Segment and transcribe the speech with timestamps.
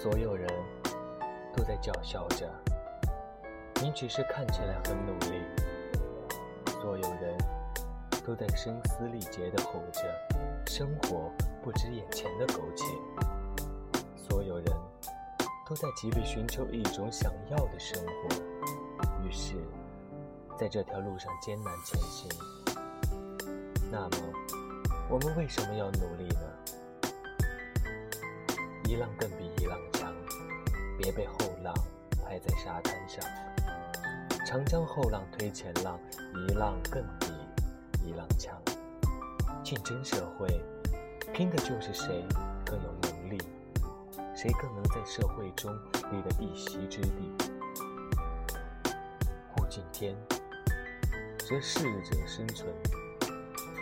[0.00, 0.46] 所有人
[1.56, 2.48] 都在叫嚣着，
[3.82, 5.42] 你只是看起来很努力。
[6.80, 7.36] 所有人
[8.24, 10.02] 都在声嘶力竭地吼着，
[10.68, 11.28] 生活
[11.64, 12.84] 不止眼前的苟且。
[14.14, 14.66] 所有人
[15.68, 18.36] 都在极力寻求一种想要的生活，
[19.24, 19.56] 于是，
[20.56, 22.30] 在这条路上艰难前行。
[23.90, 24.16] 那么，
[25.10, 26.40] 我们为什么要努力呢？
[28.84, 29.47] 一浪更比，
[30.98, 31.72] 别被后浪
[32.24, 33.24] 拍在沙滩上。
[34.44, 35.98] 长江后浪推前浪，
[36.34, 37.26] 一浪更比
[38.04, 38.60] 一浪强。
[39.62, 40.60] 竞争社会，
[41.32, 42.24] 拼的就是谁
[42.64, 43.38] 更有能力，
[44.34, 45.72] 谁更能在社会中
[46.10, 47.32] 立得一席之地。
[49.56, 50.16] 物竞天，
[51.38, 52.68] 则适者生存。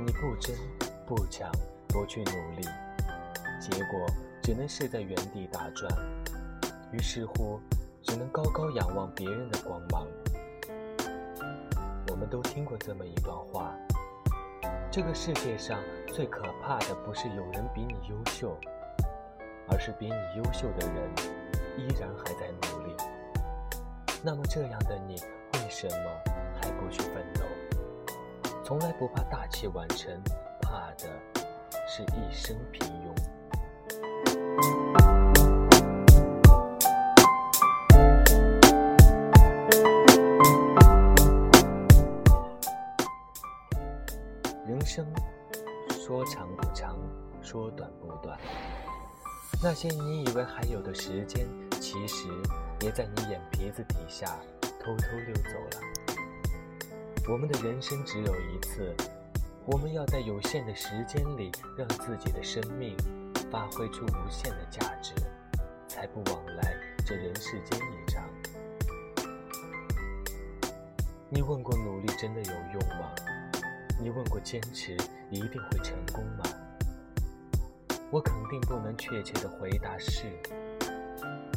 [0.00, 0.56] 你不争
[1.06, 1.50] 不抢，
[1.88, 2.62] 不去努力，
[3.60, 4.06] 结果
[4.42, 5.90] 只能是在原地打转。
[6.92, 7.58] 于是乎，
[8.02, 10.06] 只能高高仰望别人的光芒。
[12.10, 13.74] 我们都听过这么一段话：
[14.90, 18.54] 这个世界上最可怕的不是有人比你优秀，
[19.68, 21.10] 而是比你优秀的人
[21.78, 22.94] 依然还在努力。
[24.22, 25.14] 那么这样的你，
[25.54, 26.10] 为什么
[26.60, 27.40] 还不去奋斗？
[28.62, 30.22] 从来不怕大器晚成，
[30.60, 31.08] 怕的
[31.88, 32.86] 是一生平
[44.72, 45.06] 人生
[45.90, 46.96] 说长不长，
[47.42, 48.40] 说短不短。
[49.62, 51.46] 那些你以为还有的时间，
[51.78, 52.26] 其实
[52.80, 54.34] 也在你眼皮子底下
[54.80, 55.80] 偷偷溜走了。
[57.28, 58.96] 我们的人生只有一次，
[59.66, 62.96] 我们要在有限的时间里，让自己的生命
[63.50, 65.12] 发挥出无限的价值，
[65.86, 68.24] 才不枉来这人世间一场。
[71.28, 73.14] 你问过努力真的有用吗？
[74.02, 74.96] 你问过坚持
[75.30, 76.42] 一定会成功吗？
[78.10, 80.24] 我肯定不能确切的回答是，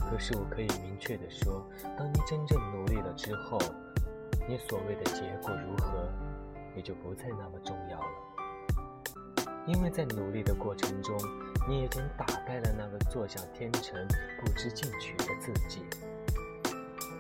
[0.10, 1.68] 可是我可以明确的说，
[1.98, 3.58] 当你真正努力了之后。
[4.48, 6.08] 你所谓的结果如何，
[6.76, 8.06] 也就不再那么重要了，
[9.66, 11.18] 因为在努力的过程中，
[11.68, 14.08] 你已经打败了那个坐享天成、
[14.40, 15.80] 不知进取的自己，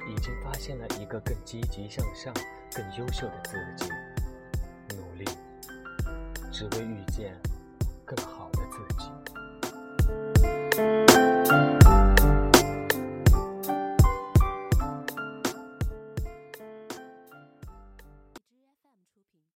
[0.07, 2.31] 已经发现了一个更积极向上、
[2.75, 3.91] 更优秀的自己。
[6.51, 7.33] 只为遇见
[8.03, 8.64] 更好的。